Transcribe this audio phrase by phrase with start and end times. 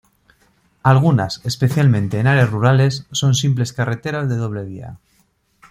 [0.81, 4.97] Algunas, especialmente en áreas rurales, son simples carreteras de doble vía.